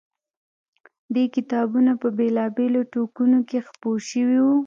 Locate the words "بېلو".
2.57-2.81